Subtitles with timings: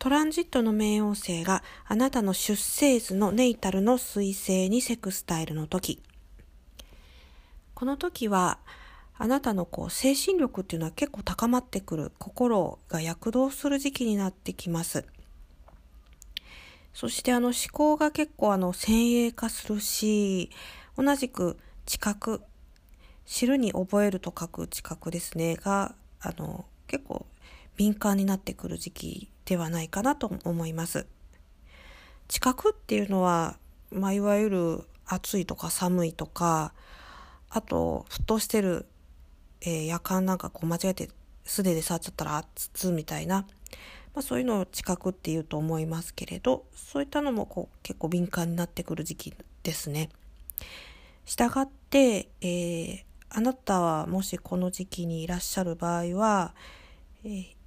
[0.00, 6.02] トランジットの冥王星があなたの出生図のネイタルの彗星にセクスタイルの時。
[7.74, 8.60] この時は、
[9.18, 15.04] あなたのこう精神力っていうのは結構高まってくる、心が躍動する時期になってきます。
[16.94, 20.48] そしてあの思考が結構あの先鋭化するし、
[20.96, 22.40] 同じく知覚、
[23.26, 27.26] 知るに覚えると書く知覚ですね、が、あの、結構
[27.76, 31.06] 敏感になってくる時期ではないかなと思います。
[32.28, 33.58] 知覚っていうのは、
[33.90, 36.72] まあ、いわゆる暑いとか寒いとか、
[37.48, 38.86] あと、沸騰してる、
[39.60, 41.08] えー、夜間なんかこう間違えて
[41.44, 43.38] 素手で触っちゃったら熱みたいな、
[44.14, 50.10] まあ、そういうのを知覚っていうと思いますけれど、そういったのもこう結構敏感になってくる時期ですね。
[51.24, 56.54] したがって、えー、あなたはもしこの時期にいらっしゃる場合は、
[57.24, 57.59] えー、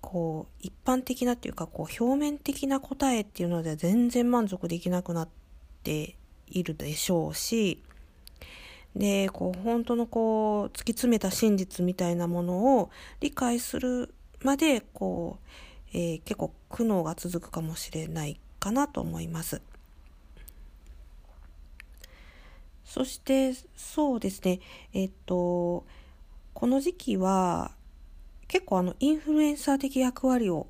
[0.00, 5.28] こう一般的なっていうかこう表面的な答えっていうのでは全然満足できなくなっ
[5.82, 7.82] ているでしょうし
[8.96, 12.90] でこう本当のこう突き詰めた真実みたいなものを
[13.20, 14.12] 理解する
[14.42, 15.38] までこ
[15.94, 19.62] う、えー、結構苦悩が続くかもしれないかなと思います。
[22.84, 24.58] そしてそうですね
[24.92, 25.84] えっと
[26.54, 27.70] この時期は
[28.50, 30.66] 結構あのインフルエンサー的役割を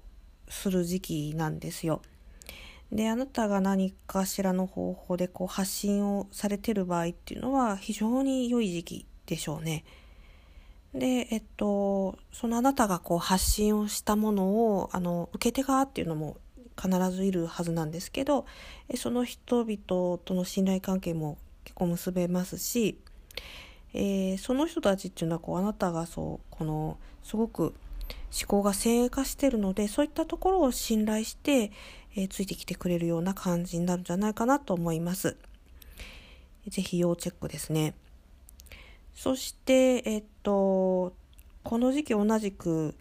[0.51, 2.03] する時期なんですよ。
[2.93, 9.85] であなたが何かしらの方法でこう発信をされてる場合っていうのは非常に良い時期でしょうね。
[10.93, 16.37] でえっとそのあなたがこう発信をしたものをあの受け手側っていうのも
[16.79, 18.45] 必ずいるはずなんですけど
[18.95, 22.99] その人々との信頼関係も結構結べますし
[23.95, 27.75] えー、その人たちっていうのはこうあなたがそうこのすごく
[28.33, 31.73] 思考が先鋭化してるのでそういったところを信頼して、
[32.15, 35.37] えー、ついてきてくれるような感じになるんじゃないかなと思います。
[36.69, 37.95] ぜひ要チェックですね。
[39.15, 41.13] そして、えっと、
[41.63, 42.95] この時期同じく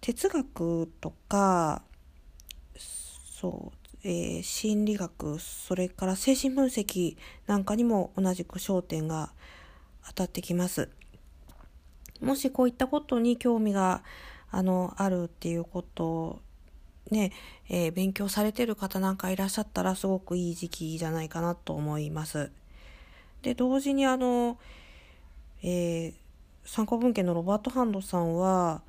[0.00, 1.82] 哲学とか、
[2.76, 7.16] そう、えー、心理学、それから精神分析
[7.46, 9.32] なんかにも同じく焦点が
[10.06, 10.88] 当たってきます。
[12.20, 14.02] もしこういったことに興味が
[14.50, 16.40] あのあるっていうことを
[17.10, 17.32] ね、
[17.68, 22.52] えー、勉強されてる方なんかいらっしゃったらすごくいい時期じゃないかなと思います。
[23.42, 24.58] で同時にあの、
[25.62, 26.14] えー、
[26.64, 28.82] 参考文献のロバート・ハンドさんは、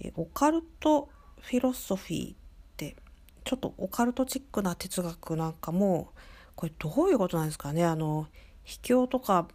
[0.00, 1.10] えー、オカルト
[1.40, 2.36] フィロソフィーっ
[2.78, 2.96] て
[3.44, 6.08] ちょっとオカルトチックな哲学なんかも
[6.54, 7.84] これどういうことなんですかね？
[7.84, 8.28] あの
[8.62, 9.46] 秘境とか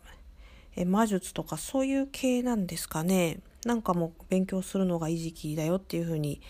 [0.79, 3.39] え魔術とかそういう系なんですかね？
[3.65, 6.41] なんかもう勉強するのがいい時期だよっていうふうに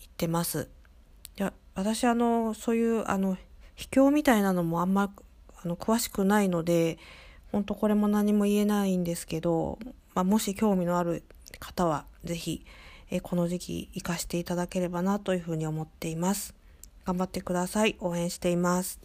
[0.00, 0.70] 言ってます。
[1.38, 3.36] いや私あのそういうあの
[3.76, 5.12] 秘境みたいなのもあんま
[5.62, 6.98] あの詳しくないので
[7.52, 9.78] 本当これも何も言えないんですけど、
[10.14, 11.22] まあ、もし興味のある
[11.60, 12.64] 方は是非
[13.10, 16.54] えこの時期活かしていただければなというふうに思っています。
[17.04, 17.96] 頑張ってください。
[18.00, 18.98] 応援しています。